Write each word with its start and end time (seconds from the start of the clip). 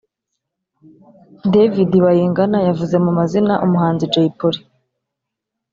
David 1.53 1.91
Bayingana 2.03 2.57
yavuze 2.67 2.95
mu 3.05 3.11
mazina 3.19 3.53
umuhanzi 3.65 4.05
Jay 4.13 4.29
Polly 4.37 4.61